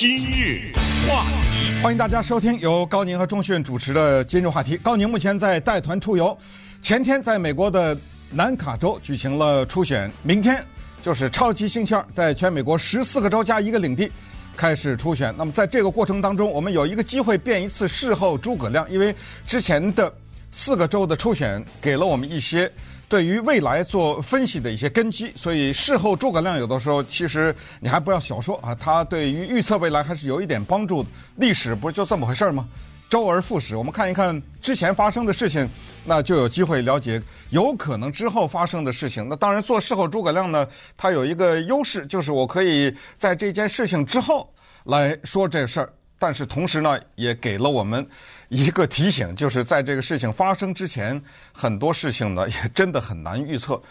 [0.00, 0.72] 今日
[1.06, 4.74] 话题，欢迎大家收听由高宁和钟迅主持的今日话题。
[4.78, 6.34] 高宁目前在带团出游，
[6.80, 7.94] 前天在美国的
[8.30, 10.64] 南卡州举行了初选，明天
[11.02, 14.10] 就是超级星期二，在全美国十四个州加一个领地
[14.56, 15.34] 开始初选。
[15.36, 19.14] 那么在这个过程当中，我们有一个机会变一次事后诸葛亮，因为
[19.46, 20.10] 之前的
[20.50, 22.72] 四个州的初选给了我们一些。
[23.10, 31.08] 对于未来做分析的一些根基，所以事后诸葛亮有的时候其实你还不要小说啊，他对于预测未来还是有一点帮助的。
[31.34, 32.68] 历史不是就这么回事吗？
[33.08, 35.68] 周而复始，我们看一看之前发生的事情，
[36.04, 39.26] 那就有机会了解有可能之后发生的事情。
[39.28, 40.64] 那当然做事后诸葛亮呢，
[40.96, 44.48] 他有一个优势，就是我可以在这件事情之后
[44.84, 45.92] 来说这事儿。
[46.20, 48.06] 但是同时呢，也给了我们
[48.50, 51.20] 一个提醒，就是在这个事情发生之前，
[51.50, 53.82] 很多事情呢也真的很难预测。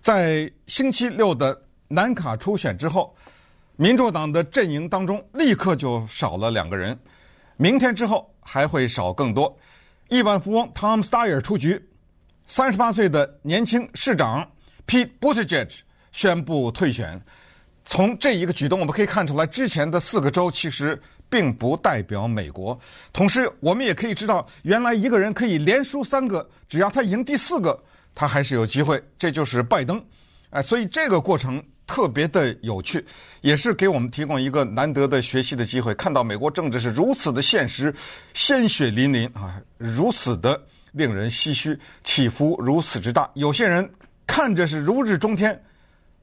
[0.00, 1.56] 在星期六的
[1.86, 3.14] 南卡初选之后，
[3.76, 6.98] 民主党的阵营当中立刻就少了两个人，
[7.56, 9.56] 明天之后还会少更多。
[10.08, 11.80] 亿万富翁 Tom Steyer 出局，
[12.48, 14.44] 三十八岁的年轻市长
[14.84, 15.78] Pete Buttigieg
[16.10, 17.22] 宣布退选。
[17.84, 21.00] 从这一个举动，我们可以看出来，之前的四个州其实。
[21.28, 22.78] 并不代表美国。
[23.12, 27.78] 同时，我们也可以知道，原来一个人可以连输三个，只要他赢第四个，
[28.14, 29.02] 他还是有机会。
[29.18, 30.02] 这就是拜登。
[30.50, 33.04] 哎，所以这个过程特别的有趣，
[33.42, 35.94] 也是给我们提供一个难得的学习的机会。
[35.94, 37.94] 看到美国政治是如此的现实，
[38.32, 40.60] 鲜血淋淋啊，如此的
[40.92, 43.30] 令人唏嘘，起伏如此之大。
[43.34, 43.88] 有些人
[44.26, 45.62] 看着是如日中天。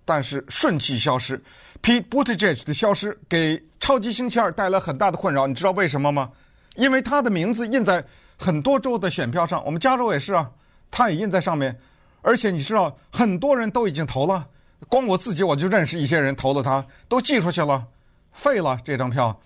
[0.05, 1.43] 但是瞬即消失
[1.81, 1.99] ，P.
[1.99, 5.47] Buttigieg 的消失给超级星期二带来很大的困扰。
[5.47, 6.31] 你知道为什么吗？
[6.75, 8.05] 因为他的名字印在
[8.37, 10.51] 很多州的选票上，我们加州也是啊，
[10.91, 11.77] 他也印在上面。
[12.21, 14.47] 而且你知道，很多人都已经投了，
[14.87, 17.85] 光我自己我就认识一些人投了他，都寄出去了，
[18.31, 19.39] 废了这张票。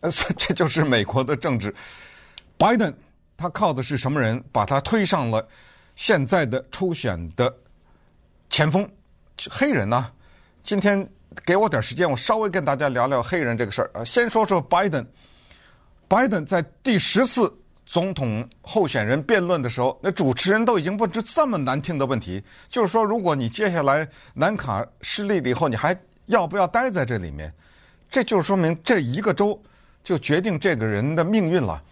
[0.00, 1.74] 呃， 这就是美国的政治。
[2.58, 2.94] Biden
[3.36, 5.46] 他靠的是什么人把他推上了
[5.94, 7.52] 现在的初选的
[8.48, 8.88] 前锋？
[9.50, 10.10] 黑人呢、
[10.62, 11.08] 今天
[11.44, 14.04] 给我点时间，我稍微跟大家聊聊黑人这个事儿呃。
[14.04, 15.06] 先说说拜登，
[16.08, 17.52] 拜登在第十次
[17.86, 27.52] 总统候选人辩论的时候，那主持人都已经问出这么难听的问题，就是说，如果你接下来南卡失利了以后，你还要不要待在这里面？
[28.10, 29.62] 这就是说明这一个州
[30.02, 31.82] 就决定这个人的命运了。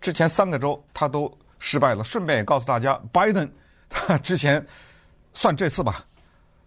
[0.00, 2.02] 之前三个州他都失败了。
[2.04, 3.48] 顺便也告诉大家，拜登
[3.88, 4.64] 他之前
[5.34, 6.04] 算这次吧。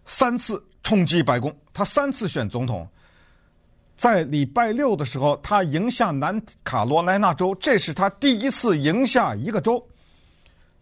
[0.09, 2.88] 三次冲击白宫，他三次选总统，
[3.97, 9.85] 在礼拜六的时候，他赢下南卡罗来纳州，这是他第一次赢下一个州。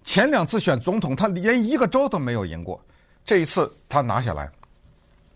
[0.03, 2.79] 前两次选总统，他连一个州都没有赢过，
[3.25, 4.47] 这一次他拿下来，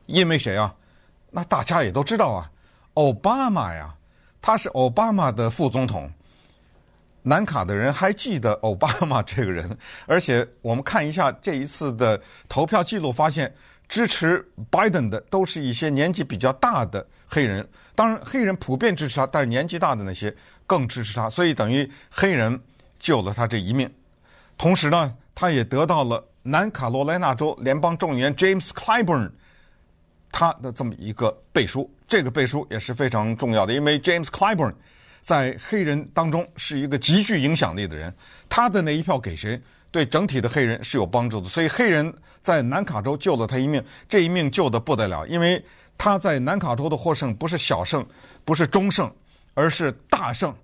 [0.05, 0.73] 因为谁啊？
[1.31, 2.51] 那大家也都知道啊，
[2.93, 3.95] 奥巴马呀，
[4.39, 6.09] 他是奥巴马的副总统。
[7.23, 9.75] 南卡的人还记得奥巴马这个人，
[10.05, 13.51] 而且我们看一下这一次的投票记录，发现。
[13.89, 20.33] 支持 Biden 的都是一些年纪比较大的黑人，当然黑人普遍支持他，但是年纪大的那些
[20.67, 22.57] 更支持他，所以等于黑人
[22.99, 23.91] 救了他这一命。
[24.57, 29.31] 同时呢，他也得到了南卡罗来纳州联邦众议员 James Clyburn
[30.31, 34.73] 他的这么一个背书，这个背书也是非常重要的，因为 James Clyburn
[35.21, 38.13] 在黑人当中是一个极具影响力的人，
[38.47, 39.59] 他的那一票给谁？
[39.91, 42.13] 对整体的黑人是有帮助的，所以黑人
[42.43, 45.63] 在南卡州救了他一命，这一命救得不得了，因为
[45.97, 48.05] 他在南卡州的获胜不是小胜，
[48.45, 49.11] 不是中胜，
[49.53, 50.55] 而是大胜，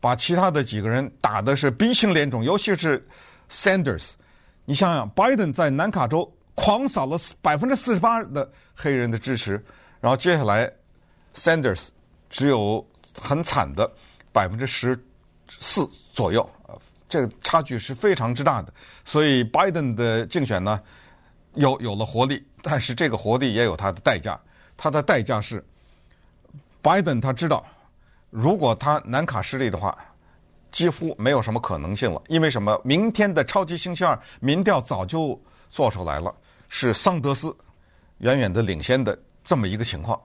[0.00, 3.06] 把其他的几个人打的是鼻青脸肿，尤其是
[3.50, 4.10] Sanders。
[4.64, 9.64] 你想想，，Biden 在南卡州狂扫了百分之四十八的黑人的支持，
[10.00, 10.70] 然后接下来
[11.34, 11.88] Sanders
[12.30, 12.84] 只有
[13.20, 13.90] 很惨的
[14.32, 14.98] 百分之十
[15.48, 16.48] 四左右。
[17.12, 18.72] 这个差距是非常之大的，
[19.04, 20.80] 所以拜登的竞选呢，
[21.56, 24.40] 有有了活力，但是这个活力也有它的代价，
[24.78, 25.62] 它的代价是，
[26.80, 27.62] 拜登他知道，
[28.30, 29.94] 如果他南卡失利的话，
[30.70, 32.80] 几乎没有什么可能性了，因为什么？
[32.82, 35.38] 明天的超级星期二民调早就
[35.68, 36.34] 做出来了，
[36.70, 37.54] 是桑德斯
[38.20, 40.18] 远远的领先的这么一个情况，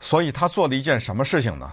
[0.00, 1.70] 所以他做了一件什么事情呢？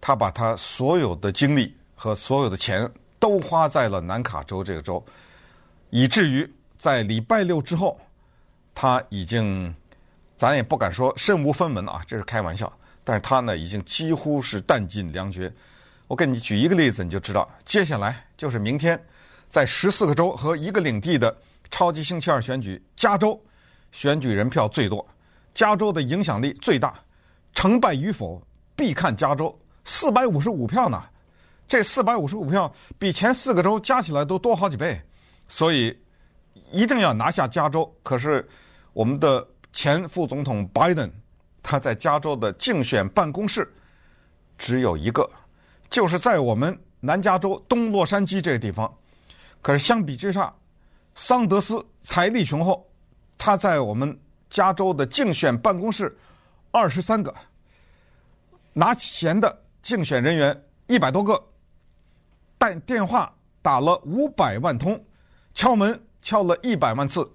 [0.00, 2.90] 他把他所有的精力和所有的钱。
[3.18, 5.04] 都花在了南卡州这个州，
[5.90, 7.98] 以至于在礼拜六之后，
[8.74, 9.74] 他已经，
[10.36, 12.72] 咱也不敢说身无分文啊，这是开玩笑。
[13.02, 15.52] 但是他呢，已经几乎是弹尽粮绝。
[16.08, 19.00] 我给你举一个例子，你就知道，接下来就是明天，
[19.48, 21.36] 在十四个州和一个领地的
[21.70, 23.40] 超级星期二选举，加州
[23.92, 25.06] 选举人票最多，
[25.54, 26.94] 加州的影响力最大，
[27.54, 28.42] 成败与否
[28.74, 31.02] 必看加州四百五十五票呢。
[31.68, 35.00] 这四百五十五票比前四个州加起来都多好几倍，
[35.48, 35.98] 所以
[36.70, 37.92] 一定要拿下加州。
[38.02, 38.48] 可是
[38.92, 41.10] 我们的前副总统拜登，
[41.62, 43.68] 他在加州的竞选办公室
[44.56, 45.28] 只有一个，
[45.90, 48.92] 就是在我们南加州东洛杉矶这个地方。
[49.60, 50.54] 可是相比之下，
[51.16, 52.88] 桑德斯财力雄厚，
[53.36, 54.16] 他在我们
[54.48, 56.16] 加州的竞选办公室
[56.70, 57.34] 二十三个，
[58.72, 61.42] 拿钱的竞选人员一百多个。
[62.58, 63.32] 但电话
[63.62, 65.02] 打了五百万通，
[65.54, 67.28] 敲门敲了一百万次，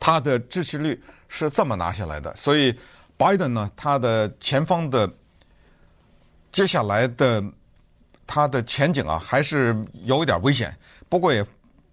[0.00, 2.34] 他的支持率是这么拿下来的。
[2.34, 2.74] 所以，
[3.16, 5.10] 拜登呢，他的前方的
[6.50, 7.42] 接下来的
[8.26, 10.74] 他的前景啊，还是有一点危险。
[11.08, 11.44] 不过也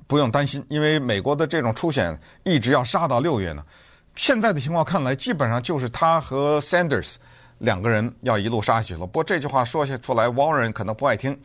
[0.07, 3.63] 不用担心，因为美国的这种初选一直要杀到六月呢。
[4.15, 7.15] 现在的情况看来，基本上就是他和 Sanders
[7.59, 8.99] 两个人要一路杀下去了。
[8.99, 11.39] 不过这句话说下出来，Warren 可能不爱听。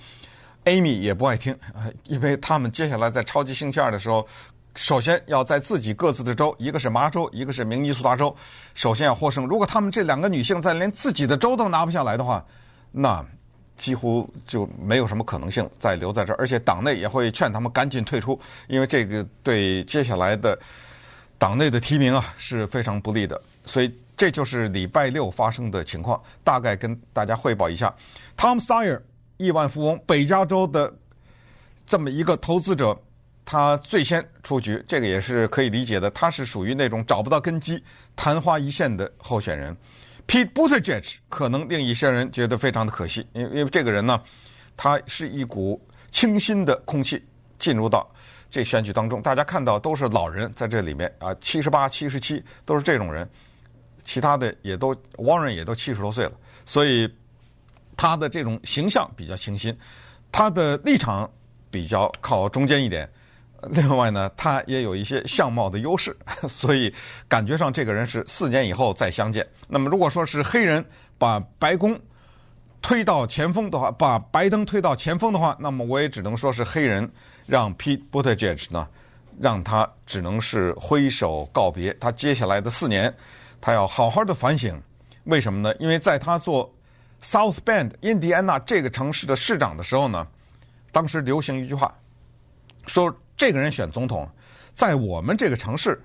[0.66, 1.56] Amy 也不爱听，
[2.04, 4.26] 因为他们接下来在超级星期二的时候，
[4.74, 8.34] 首先要在自己各自的州，一个是麻州，一个是明尼苏达州，
[8.74, 9.46] 首先要获胜。
[9.46, 12.44] 如果他们这两个女性在连自己的州都拿不下来的话，
[12.90, 13.24] 那
[13.76, 20.58] 几乎就没有什么可能性再留在这儿，而且党内也会劝他们赶紧退出，因为这个对接下来的
[21.38, 23.40] 党内的提名啊是非常不利的。
[23.64, 27.94] 所以这就是礼拜六发生的情况，大概跟大家汇报一下。
[28.36, 29.00] Tom Sawyer。
[29.36, 30.92] 亿万富翁，北加州的
[31.86, 32.98] 这么一个投资者，
[33.44, 36.10] 他最先出局，这个也是可以理解的。
[36.10, 37.82] 他是属于那种找不到根基、
[38.16, 39.76] 昙花一现的候选人。
[40.26, 44.20] Pete Buttigieg 可能令一些人觉得非常的可惜，因因为这个人呢，
[44.76, 45.80] 他是一股
[46.10, 47.24] 清新的空气
[47.58, 48.10] 进入到
[48.50, 49.22] 这选举当中。
[49.22, 53.28] 大家看到都是老人在这里面啊，七十八、七十七都是这种人，
[54.02, 56.32] 其他的也都 Warren 也都七十多岁了，
[56.64, 57.08] 所以。
[57.96, 59.76] 他的这种形象比较清新，
[60.30, 61.30] 他的立场
[61.70, 63.08] 比较靠中间一点。
[63.70, 66.16] 另外呢，他也有一些相貌的优势，
[66.48, 66.92] 所以
[67.26, 69.44] 感觉上这个人是四年以后再相见。
[69.66, 70.84] 那么，如果说是黑人
[71.18, 71.98] 把白宫
[72.82, 77.10] 推到前锋的话，把拜登推到前锋的话，那么我也只能说是黑人
[77.46, 78.86] 让 Pete Buttigieg 呢，
[79.40, 81.92] 让他只能是挥手告别。
[81.94, 83.12] 他接下来的四年，
[83.60, 84.80] 他要好好的反省。
[85.24, 85.74] 为什么呢？
[85.80, 86.72] 因为在他做
[87.22, 90.26] South Bend，印第安纳这个城市的市长的时候呢，
[90.92, 91.92] 当时流行一句话，
[92.86, 94.28] 说这个人选总统，
[94.74, 96.00] 在我们这个城市，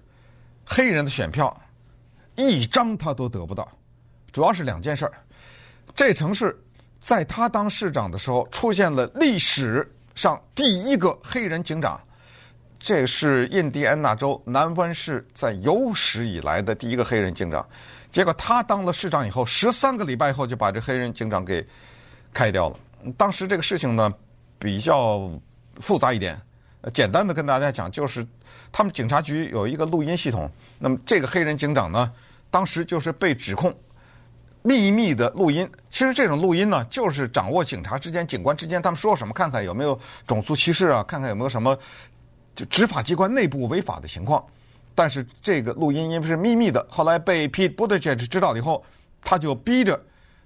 [0.65, 1.55] 黑人的选票
[2.35, 3.67] 一张他都得不到。
[4.31, 5.13] 主要是两件事儿，
[5.93, 6.57] 这城市
[6.99, 12.01] 在他当市长的时候出现了历史上第一个黑人警长，
[12.79, 17.67] 这是印第安纳州南湾市在有史以来的第一个黑人警长。
[18.11, 21.65] 结果他当了市长以后，十三个礼拜以后就把这黑人警长给
[22.33, 22.77] 开掉了。
[23.17, 24.13] 当时这个事情呢
[24.59, 25.31] 比较
[25.77, 26.39] 复杂一点，
[26.93, 28.27] 简单的跟大家讲，就是
[28.71, 30.51] 他们警察局有一个录音系统。
[30.77, 32.11] 那么这个黑人警长呢，
[32.49, 33.73] 当时就是被指控
[34.61, 35.67] 秘密的录音。
[35.89, 39.97] 其实这种录音呢，就是掌握警察之间、警官之间他们说什么，看看有没有
[40.27, 41.77] 种族歧视啊，看看有没有什么
[42.53, 44.45] 就执法机关内部违法的情况。
[44.93, 48.83] 但是这个录音因为是秘密的，后来被 Pete Buttigieg 知道了以后，
[49.23, 49.99] 他就逼着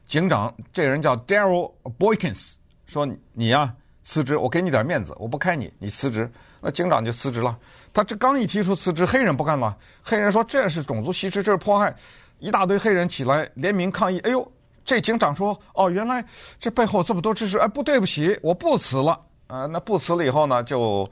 [0.08, 2.56] 警长，这人叫 Daryl Boykins，
[2.86, 3.74] 说你呀
[4.04, 6.32] 辞职，我给你点面子，我不开你，你辞职。
[6.62, 7.58] 那警长就辞职了。
[7.94, 9.76] 他这刚一提出辞职，黑人不干了。
[10.04, 11.96] 黑人说这是种族歧视，这是迫害，
[12.40, 14.20] 一大堆黑人起来联名抗议。
[14.20, 14.52] 哎呦，
[14.84, 16.24] 这警长说哦，原来
[16.60, 19.20] 这背后这么多支持，哎，不对不起，我不辞了。
[19.48, 21.10] 啊，那不辞了以后呢，就。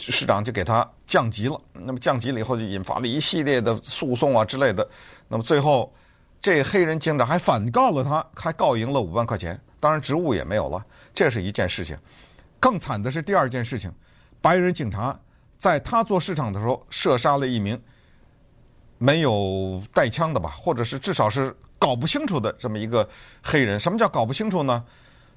[0.00, 4.88] 市长就给他降级了，那么降级了以后就引发了一系列的诉讼啊之类的，
[5.28, 5.92] 那么最后
[6.40, 11.98] 这黑人警长还反告了他，还告赢了五万块钱，当然职务也没有了，这是一件事情。
[12.58, 13.92] 更惨的是第二件事情，
[14.40, 15.18] 白人警察
[15.58, 17.78] 在他做市长的时候射杀了一名
[18.96, 23.08] 没有带枪的吧，或者是至少是搞不清楚的这么一个
[23.42, 23.78] 黑人。
[23.78, 24.84] 什么叫搞不清楚呢？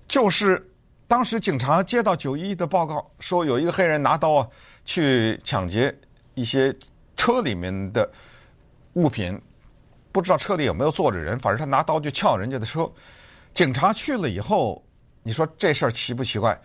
[0.08, 0.70] 就是。
[1.08, 4.48] 当时警察接到九一一的报告，说有一个黑人拿刀啊
[4.86, 5.96] 去抢劫
[6.34, 6.76] 一些
[7.16, 8.10] 车里面的
[8.94, 9.40] 物品，
[10.12, 12.90] 不知道车里有没有坐着人，反正他拿刀就撬人家的车。
[13.54, 14.84] 警察去了以后，
[15.22, 16.60] 你说这事儿奇不奇怪？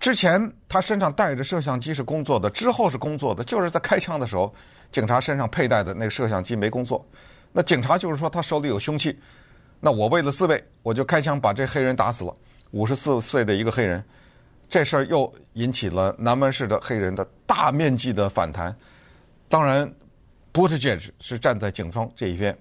[0.00, 4.52] 之前他身上带着摄像机是工作的，之后是工作的，就是在开枪的时候，
[4.90, 7.06] 警察身上佩戴的那个摄像机没工作。
[7.52, 9.16] 那警察就是说他手里有凶器，
[9.78, 12.36] 那我为了自卫，我就开枪把这黑人打死了。
[12.74, 14.04] 五十四岁的一个黑人，
[14.68, 18.76] 这事儿又引起了南门市的黑人的大面积的反弹。
[19.48, 19.88] 当然
[20.50, 22.56] b u t t g e 是站在警方这一边，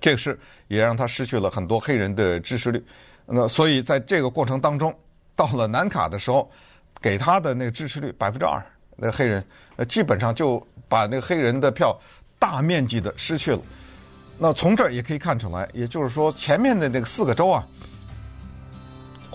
[0.00, 2.82] 这个事也让他失去了很多黑人的支持率。
[3.26, 4.98] 那所以在这个过程当中，
[5.36, 6.50] 到了南卡的时候，
[6.98, 8.64] 给他的那个支持率百分之二，
[8.96, 9.44] 那黑人
[9.76, 11.94] 呃基本上就把那个黑人的票
[12.38, 13.60] 大面积的失去了。
[14.38, 17.66] 那从这儿也可以看出来，也就是说前面的那个四个州啊，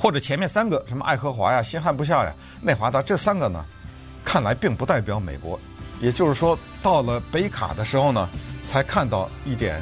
[0.03, 3.63] 或者前面三个什么爱荷华呀、新罕布夏呀、内华达这三个呢，
[4.25, 5.57] 看来并不代表美国。
[6.01, 8.27] 也就是说，到了北卡的时候呢，
[8.67, 9.81] 才看到一点，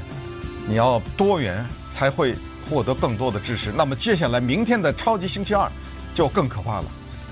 [0.68, 2.36] 你要多元才会。
[2.70, 5.70] 获得更多的支持，那么接下来明天的超级星期二
[6.16, 6.86] 就更可怕了，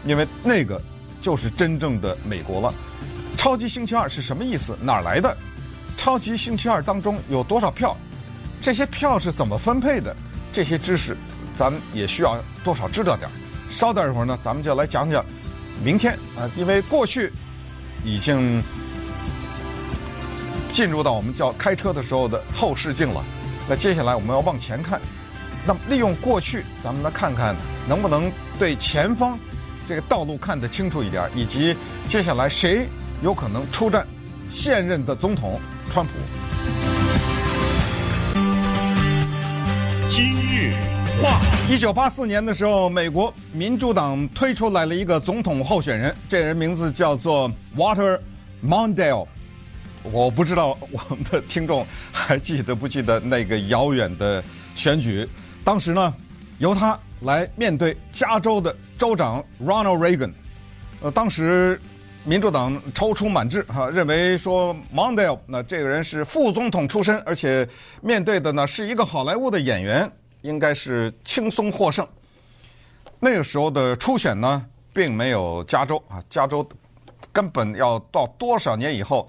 [0.04, 0.82] 因为那个
[1.22, 2.74] 就是真正的美国了。
[3.38, 4.76] 超级星期二是什么意思？
[4.82, 5.38] 哪儿来的？
[5.96, 7.96] 超级星期二当中有多少票？
[8.62, 10.14] 这些票是怎么分配的？
[10.52, 11.16] 这些知识
[11.56, 13.32] 咱们也需要多少知道点儿。
[13.70, 15.24] 稍等一会儿呢，咱们就来讲讲
[15.84, 17.32] 明天啊，因为过去
[18.04, 18.62] 已经
[20.72, 23.24] 进入到我们叫开车的时候的后视镜了。
[23.68, 25.00] 那接下来我们要往前看。
[25.68, 27.56] 那么利用过去，咱们来看看
[27.88, 29.38] 能不能对前方
[29.88, 31.76] 这个道路看得清楚一点，以及
[32.08, 32.88] 接下来谁
[33.22, 34.08] 有可能出战
[34.50, 35.60] 现任的总统
[35.92, 36.14] 川普。
[41.22, 48.18] 话题，一九八四年的时候，美国民主党推出来了一个总统候选人，这人名字叫做 Water
[48.66, 49.28] Mondale。
[50.02, 54.42] 我不知道我们的听众还记得不记得那个遥远的
[54.76, 55.28] 选举。
[55.62, 56.14] 当时呢，
[56.58, 60.32] 由他来面对加州的州长 Ronald Reagan。
[61.02, 61.82] 呃，当时
[62.24, 67.68] 民主党踌躇满志哈，认为说 Mondale 那这个人是副总统出身，而且
[68.02, 70.10] 面对的呢是一个好莱坞的演员，
[70.42, 72.08] 应该是轻松获胜。
[73.20, 76.68] 那个时候的初选呢，并没有加州啊，加州
[77.32, 79.28] 根本要到多少年以后，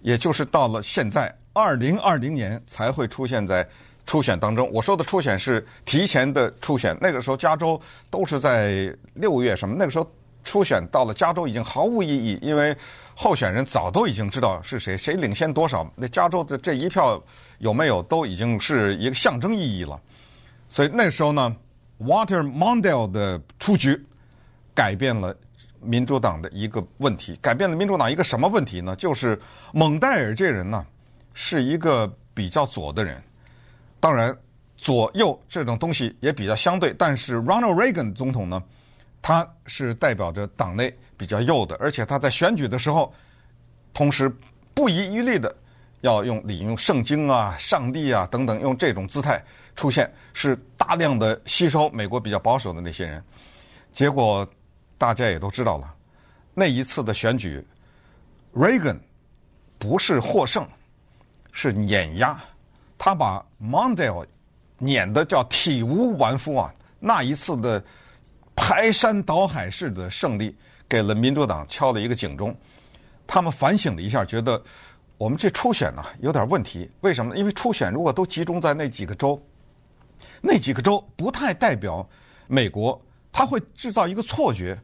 [0.00, 3.66] 也就是到了现在二零二零年才会出现在。
[4.04, 6.94] 初选当中，我说的初选是提前的初选。
[7.00, 9.76] 那个时候，加州都是在六月什么？
[9.78, 10.04] 那个时候
[10.42, 12.76] 初选到了加州已经毫无意义，因为
[13.14, 15.88] 候选人早都已经知道是谁，谁领先多少。
[15.94, 17.22] 那加州的这一票
[17.58, 19.98] 有没有，都已经是一个象征意义了。
[20.72, 21.54] 所以那时候呢
[22.00, 24.02] ，Water Mondale 的出局，
[24.74, 25.36] 改变了
[25.82, 28.96] 民主党的一个问题，改变了民主党一个什么问题呢？
[28.96, 29.38] 就是
[29.74, 30.82] 蒙代尔这人呢，
[31.34, 33.22] 是一个比较左的人。
[34.00, 34.34] 当然，
[34.78, 38.62] 左右这种东西也比较相对，但是 Ronald Reagan 总统呢，
[39.20, 43.12] 他是代表着党内比较右的，而且他在选举的时候，
[43.92, 44.34] 同时
[44.72, 45.54] 不遗余力的
[46.02, 49.42] 要用引用圣经啊、上帝啊等等，用这种姿态
[49.74, 53.24] 出现，是大量的吸收美国比较保守的那些人。
[53.90, 54.46] 结果
[54.98, 55.94] 大家也都知道了，
[56.54, 57.64] 那一次的选举
[58.54, 58.98] ，Reagan
[59.78, 60.66] 不是获胜，
[61.50, 62.38] 是碾压。
[62.98, 64.26] 他把 Mondale
[64.78, 66.72] 碾得叫体无完肤啊！
[67.00, 67.82] 那一次的
[68.54, 70.56] 排山倒海式的胜利，
[70.88, 72.56] 给了民主党敲了一个警钟。
[73.26, 74.62] 他们反省了一下，觉得
[75.22, 76.90] 我们这初选呢有点问题。
[77.02, 77.38] 为什么呢？
[77.38, 79.40] 因为初选如果都集中在那几个州，
[80.40, 82.04] 那几个州不太代表
[82.48, 83.00] 美国，
[83.30, 84.76] 他会制造一个错觉。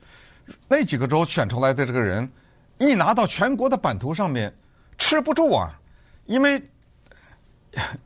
[0.68, 2.30] 那几个州选出来的这个人，
[2.78, 4.54] 一拿到全国的版图上面，
[4.96, 5.76] 吃不住啊，
[6.26, 6.62] 因为。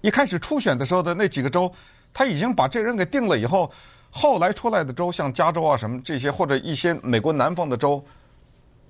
[0.00, 1.72] 一开始初选的时候的那几个州，
[2.14, 3.70] 他已经把这人给定了以后，
[4.10, 8.02] 后来出来的州，像加州啊什么这些，或者一些美国南方的州，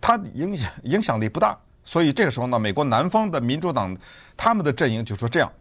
[0.00, 1.58] 他影响影响力不大。
[1.84, 3.96] 所以这个时候呢，美国南方的民主党
[4.36, 5.52] 他们的阵营就说这样：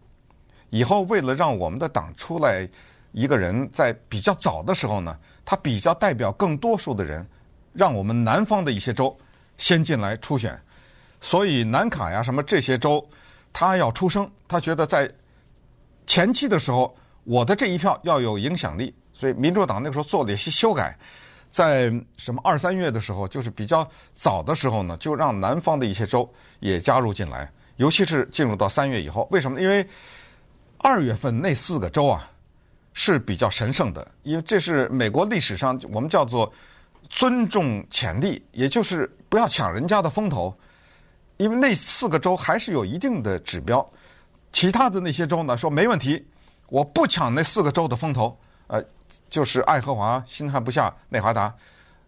[0.70, 2.68] 以后为了让我们的党出来
[3.12, 7.28] 一个人，在比较早的时候呢，他比较代表更多数的人，
[7.74, 9.18] 让我们南方的一些州
[9.58, 10.60] 先进来初选。
[11.20, 13.06] 所以南卡呀什么这些州。
[13.54, 15.12] 他要出声，他觉得在
[16.08, 20.98] 前期的时候，我的这一票要有影响力，所以民主党那个时候做了一些修改，
[21.52, 26.28] 在什么二三月的时候，就是比较早的时候呢，就让南方的一些州
[26.62, 29.62] 也加入进来，尤其是进入到三月以后，为什么？
[29.62, 29.86] 因为
[30.78, 32.28] 二月份那四个州啊
[32.94, 36.52] 是比较神圣的，因为这是美国历史上我们叫做
[37.10, 40.58] 尊重潜力，也就是不要抢人家的风头。
[41.38, 43.86] 因为那四个州还是有一定的指标，
[44.54, 46.24] 其他的那些州呢说没问题，
[46.68, 48.40] 我不抢那四个州的风头，
[48.72, 48.82] 呃，
[49.30, 51.54] 就是爱荷华、新罕布夏、内华达、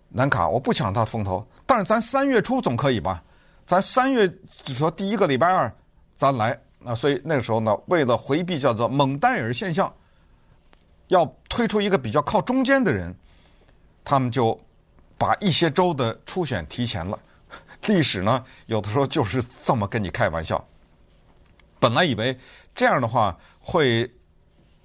[0.07, 1.45] 南卡，我不抢他风头。
[1.65, 3.21] 但是咱三月初总可以吧？
[3.65, 4.25] 咱三月
[4.63, 5.69] 就说第一个礼拜二
[6.15, 9.93] 咱来，啊所以那个时候呢，为了回避叫做蒙代尔现象，
[11.09, 13.13] 要推出一个比较靠中间的人，
[14.05, 14.57] 他们就
[15.17, 17.19] 把一些州的初选提前了。
[17.87, 20.65] 历史呢，有的时候就是这么跟你开玩笑。
[21.77, 22.39] 本来以为
[22.73, 24.09] 这样的话会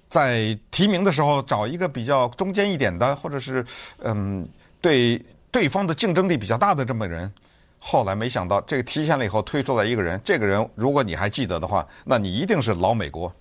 [0.09, 3.65] 在提名的时候找一个比较中间一点的，或者是
[3.99, 4.47] 嗯
[4.81, 7.31] 对对方的竞争力比较大的这么人。
[7.81, 13.33] 后来没想到这个提前了以后推出来一个人，这个人如果你还记得的话，那你一定是老美国，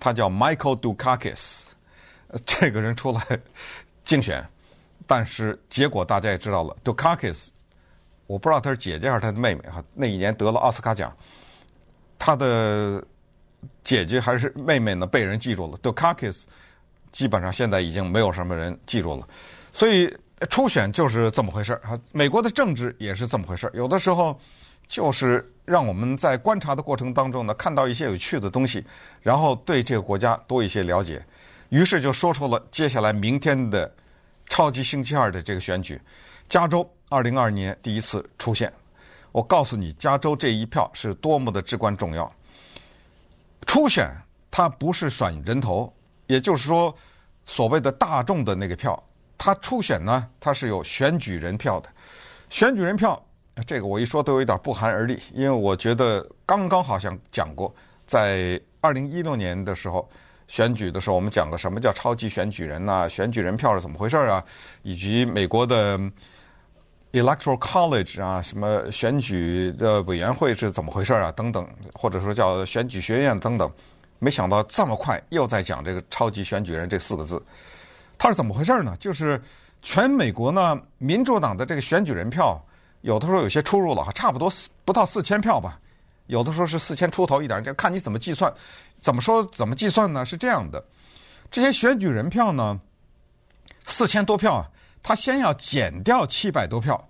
[0.00, 1.60] 他叫 Michael Dukakis，
[2.44, 3.20] 这个人出来
[4.04, 4.44] 竞选，
[5.06, 7.48] 但是结果大家也知道了，Dukakis，
[8.26, 11.16] 我不知道他是姐姐还是他的妹妹哈，那一年得了奥斯卡奖，
[12.18, 13.00] 他的
[13.82, 16.44] 姐姐还是妹妹呢被人记住了，Doukas
[17.12, 19.28] 基本上现在已经没有什么人记住了，
[19.72, 20.14] 所以。
[20.50, 23.70] 初选就是这么回事儿，美国的政治也是这么回事儿。
[23.72, 24.38] 有的时候
[24.86, 28.84] 就是让我们在观察的过程当中呢，看到一些有趣的东西，
[29.22, 31.24] 然后对这个国家多一些了解，
[31.70, 33.90] 于是就说出了接下来明天的
[34.46, 35.98] 超级星期二的这个选举。
[36.46, 38.70] 加州二零二二年第一次出现，
[39.32, 42.30] 我告诉你，加州这一票是多么的至关重要。
[43.74, 44.08] 初选
[44.52, 45.92] 它不是选人头，
[46.28, 46.96] 也就是说，
[47.44, 49.02] 所谓的大众的那个票。
[49.36, 51.88] 他初选呢，他是有选举人票的，
[52.48, 53.20] 选举人票，
[53.66, 57.74] 这个我一说都有一点不寒而栗，因为我觉得刚刚好像讲过，
[58.06, 60.08] 在二零一六年的时候
[60.46, 64.40] 选举的时候，我们讲过什么叫超级选举人呐、选举人票是怎么回事啊，
[64.82, 65.98] 以及美国的
[67.14, 73.70] Electoral College 啊，什么选举的委员会是怎么回事啊，等等，或者说叫选举学院等等，
[74.18, 77.40] 没想到这么快又在讲这个超级选举人这四个字。
[78.18, 78.96] 它是怎么回事呢？
[78.98, 79.40] 就是
[79.80, 82.60] 全美国呢，民主党的这个选举人票，
[83.02, 85.78] 有的时候有些出入了，差不多四不到四千票吧，
[86.26, 88.52] 有的时候是四千出头一点，就看你怎么计算。
[88.96, 90.26] 怎么说怎么计算呢？
[90.26, 90.84] 是这样的，
[91.48, 92.80] 这些选举人票呢，
[93.86, 94.66] 四千多票啊，
[95.04, 97.08] 他先要减掉七百多票，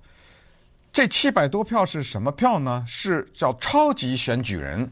[0.93, 2.85] 这七百多票是什么票呢？
[2.87, 4.91] 是叫超级选举人。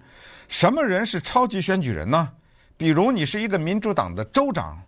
[0.49, 2.31] 什么人是超级选举人呢？
[2.77, 4.81] 比如你是一个民主党的州长。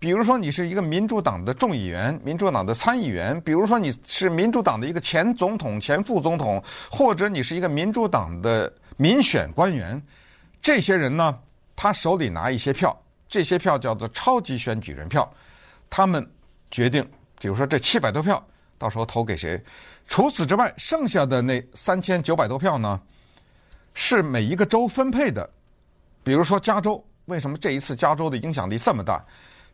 [0.00, 10.02] 比如说你是一个民主党的众议员、民主党的参议员，比如说你是民主党的一个前总统、前副总统，或者你是一个民主党的民选官员，
[10.62, 11.38] 这些人呢，
[11.76, 15.30] 他手里拿一些票，这些票叫做超级选举人票，
[15.90, 16.26] 他们
[16.70, 17.06] 决定，
[17.40, 19.60] 比如说这七百多票，到时候投给谁。
[20.06, 23.00] 除此之外，剩下的那三千九百多票呢，
[23.94, 25.48] 是每一个州分配的。
[26.22, 29.24] 比如说加州，为什么这一次加州的影响力这么大？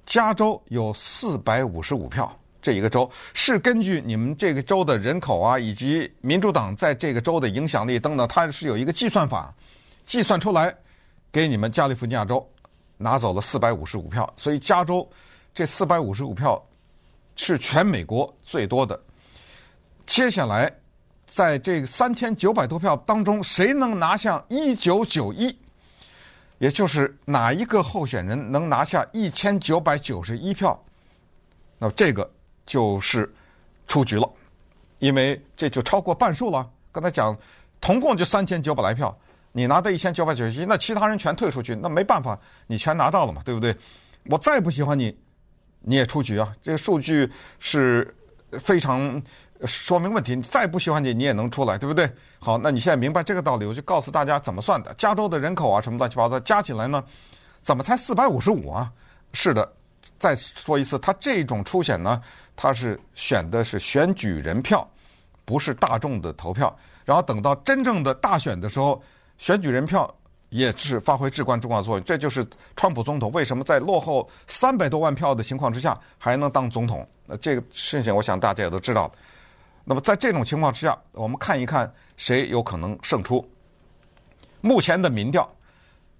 [0.06, 2.30] 加州有四百五十五票，
[2.62, 9.52] 这一个州是根据你们这个州的人口啊，以及民主党在这个州的影响力等等，它是有一个计算法，
[10.06, 10.72] 计算出来
[11.32, 12.48] 给你们加利福尼亚州
[12.96, 15.08] 拿走了四百五十五票，所以加州
[15.52, 16.64] 这四百五十五票
[17.36, 19.00] 是全美国最多的。
[20.04, 20.72] 接下来
[21.26, 25.56] 在这三千九百多票当中，谁能拿下一九九一？
[26.58, 30.82] 也就是哪一个候选人能拿下一千九百九十一票，
[31.78, 32.28] 那这个
[32.64, 33.30] 就是
[33.86, 34.26] 出局了，
[34.98, 36.66] 因为这就超过半数了。
[36.90, 37.36] 刚才讲，
[37.78, 39.14] 总共就三千九百来票，
[39.52, 43.76] 你拿到一千九百九十一，那其他人全退出去，那没办法，你全拿到了嘛，对不对？
[44.24, 45.14] 我再不喜欢你，
[45.86, 46.52] 你也出局啊。
[46.60, 48.14] 这个数据是
[48.62, 49.22] 非常。
[49.64, 52.06] 说明问题，你再不喜欢你，你也能出来，对不对？
[52.38, 54.92] 好，那你现在明白这个道理，我就告诉大家怎么算的。
[54.98, 57.02] 加州的人口啊，什么乱七八糟加起来呢，
[57.62, 58.92] 怎么才四百五十五啊？
[59.32, 59.66] 是的，
[60.18, 62.20] 再说一次，他这种初选呢，
[62.54, 64.86] 他是选的是选举人票，
[65.46, 66.78] 不是大众的投票。
[67.06, 69.02] 然后等到真正的大选的时候，
[69.38, 70.14] 选举人票
[70.48, 72.04] 也是发挥至关重要作用。
[72.04, 77.06] 这就是川普总统为什么在落后三百多万票的情况之下还能当总统。
[77.26, 79.10] 那这个事情，我想大家也都知道。
[79.84, 83.46] 那么在这种情况之下，我们看一看谁有可能胜出。
[84.60, 85.48] 目前的民调，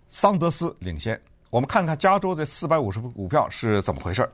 [0.08, 1.20] 桑德斯领先。
[1.50, 4.28] 我们看看加州这四百五十五票是怎么回事？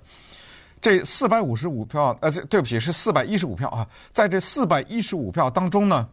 [0.80, 3.86] 这四百五十五票，呃，这对不起，是四百一十五票啊。
[4.12, 6.08] 在这四百一十五票当中呢，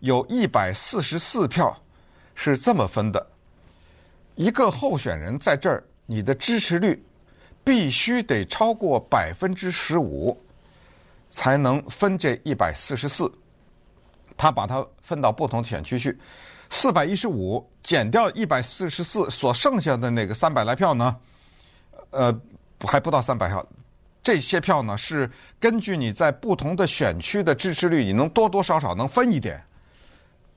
[0.00, 1.74] 有一百四十四票
[2.42, 3.26] 是这么分的：
[4.34, 7.04] 一个候选人在这儿，你的支持率
[7.62, 10.34] 必须得超过百分之十五。
[11.32, 13.32] 才能分这一百四十四，
[14.36, 16.18] 他把它分到不同的选区去，
[16.70, 21.16] 四百一十五减掉一百四十四，所剩下的那个三百来票呢，
[22.10, 22.36] 呃，
[22.80, 23.64] 还不到三百票，
[24.24, 29.64] 这些票呢是根据你在不同的选区的支持率，你能多多少少能分一点，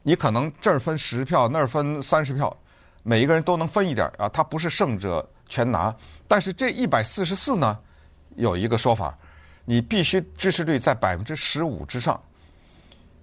[0.03, 2.55] 你可能这儿分十票，那儿分三十票，
[3.01, 5.95] 每一个人都能分一点啊，他不是胜者全拿，
[6.27, 7.79] 但是这一百四十四呢，
[8.35, 9.17] 有一个说法。
[9.65, 12.21] 你必须支持率在百分之十五之上。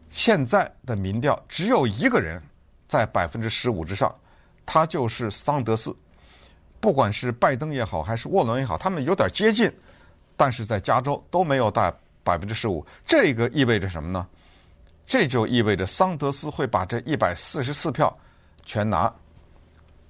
[0.08, 2.42] 现在的民调只有一个人
[2.88, 4.14] 在百分之十五之上，
[4.64, 5.94] 他就是桑德斯。
[6.80, 9.70] 不管是拜登也好，还是沃伦也好，他们有点接近，
[10.34, 11.92] 但是在加州都没有达
[12.24, 12.82] 百分之十五。
[13.06, 14.26] 这个意味着什么呢？
[15.10, 18.16] 这就意味着桑德斯会把这一百四十四票
[18.64, 19.12] 全拿，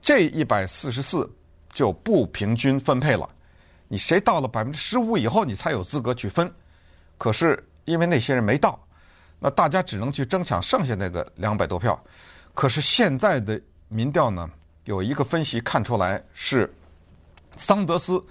[0.03, 1.27] 这一百四十四
[1.73, 3.27] 就不平均分配了。
[3.89, 6.53] 你谁到了百分之十五以后，你才有资格去分。
[7.17, 8.79] 可是因为那些人没到，
[9.39, 11.99] 那大家只能去争抢剩下那个两百多票。
[12.53, 13.59] 可是现在的
[13.89, 14.51] 民调呢？
[14.85, 16.71] 有一个分析看出来是，
[17.57, 18.23] 桑德斯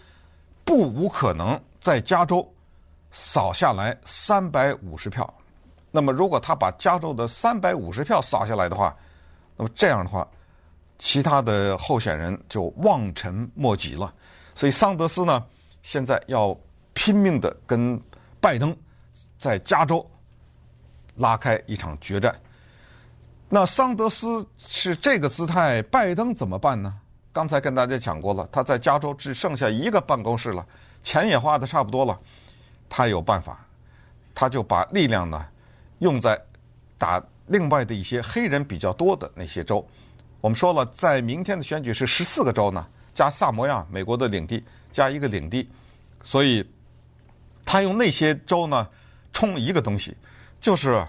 [0.64, 2.48] 不无可能在加州
[3.10, 5.34] 扫下来三百五十票。
[5.92, 8.96] 那么，如果他把加州的三百五十票扫下来的话，
[9.58, 10.28] 那么这样的话，
[10.98, 14.14] 其他的候选人就望尘莫及了。
[14.54, 15.44] 所以，桑德斯呢，
[15.82, 16.56] 现在要
[16.94, 18.00] 拼命的跟
[18.40, 18.76] 拜登
[19.38, 20.06] 在加州
[21.16, 22.36] 拉开一场决战。
[23.50, 26.94] 那桑德斯是这个姿态，拜登怎么办呢？
[27.32, 30.66] 刚才跟大家讲过了，他在加州只剩下一个办公室了，
[31.02, 32.20] 钱也花得差不多了，
[32.88, 33.66] 他有办法，
[34.36, 35.44] 他就把力量呢
[36.00, 36.40] 用在
[36.98, 39.88] 打另外的一些黑人比较多的那些州。
[40.42, 45.70] 我们说了，在明天的选举是十四个州呢，加萨摩亚美国的领地加一个领地，
[46.24, 46.68] 所以
[47.64, 48.88] 他用那些州呢
[49.32, 50.18] 冲一个东西，
[50.60, 51.06] 就是。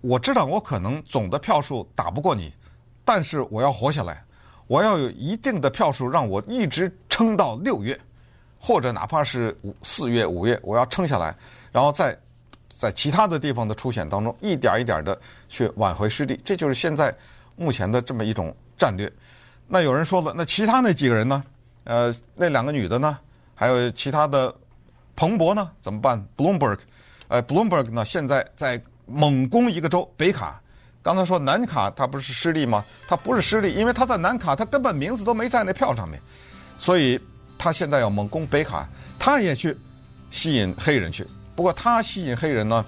[0.00, 2.52] 我知道我可能总的票数打不过你，
[3.04, 4.24] 但是我要活下来，
[4.68, 7.98] 我要有一定的票数让我一直撑到六月，
[8.60, 11.34] 或者哪怕是五四月、五月，我要撑下来，
[11.72, 12.16] 然后再
[12.78, 17.12] 在其他的地方的出险当中一点一点的去挽回失地，这就是现在
[17.56, 19.12] 目前的这么一种战略。
[19.66, 21.42] 那有人说了，那其他那几个人呢？
[21.84, 23.18] 呃，那两个女的呢？
[23.54, 24.54] 还有其他的
[25.16, 25.70] 彭博呢？
[25.80, 26.78] 怎么办？Bloomberg，
[27.26, 28.04] 呃，Bloomberg 呢？
[28.04, 28.80] 现在在。
[29.10, 30.60] 猛攻一个州北卡，
[31.02, 32.84] 刚才说南卡他不是失利吗？
[33.08, 36.20] 他不是失利，因为他在南卡，他根本名字都没在那票上面，
[36.76, 37.18] 所以
[37.56, 38.86] 他现在要猛攻北卡，
[39.18, 39.74] 他也去
[40.30, 41.26] 吸引黑人去。
[41.58, 42.86] 不过他吸引黑人呢，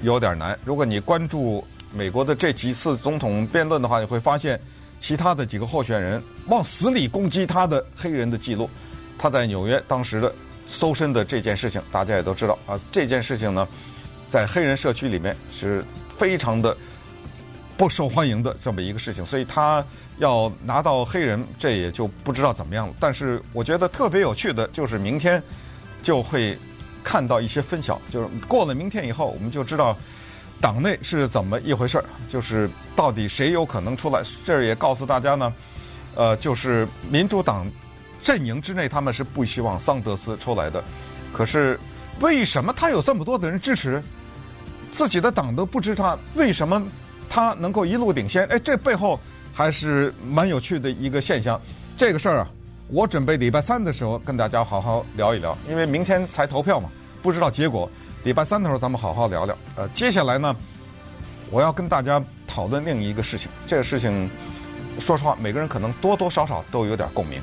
[0.00, 0.58] 有点难。
[0.64, 4.60] 如果你关注美国的这几次总统辩论的话，你会发现
[4.98, 8.68] 其他的几个候选人往死里攻击他的黑人的记录。
[9.16, 10.34] 他在纽约当时的
[10.66, 12.76] 搜身的这件事情，大家也都知道啊。
[12.90, 13.68] 这件事情呢。
[14.28, 15.84] 在黑人社区里面是
[16.18, 16.76] 非常的
[17.76, 19.84] 不受欢迎的这么一个事情，所以他
[20.18, 22.94] 要拿到黑人，这也就不知道怎么样了。
[22.98, 25.40] 但是我觉得特别有趣的就是明天
[26.02, 26.58] 就会
[27.02, 29.96] 看到一些分晓，就是过了明天以后，我们就知道
[30.60, 34.22] 党内是怎么一回事儿，就是到底谁有可能出来。
[34.44, 35.52] 这儿也告诉大家呢，
[36.14, 37.66] 呃，就是民主党
[38.22, 40.82] 阵营之内他们是不希望桑德斯出来的，
[41.32, 41.78] 可是
[42.20, 44.02] 为什么他有这么多的人支持？
[44.92, 46.82] 自己的党都不支持他为什么
[47.28, 49.18] 他能够一路领先，哎，这背后
[49.54, 51.58] 还是蛮有趣的一个现象。
[51.96, 52.48] 这个事儿啊，
[52.94, 56.90] 我准备礼拜三的时候跟大家好好聊一聊，因为明天才投票嘛，
[57.22, 57.90] 不知道结果。
[58.22, 59.56] 礼拜三的时候咱们好好聊聊。
[59.76, 60.54] 呃，接下来呢，
[61.50, 63.50] 我要跟大家讨论另一个事情。
[63.66, 64.28] 这个事情，
[65.00, 67.40] 说实话，每个人可能多多少少都有点共鸣。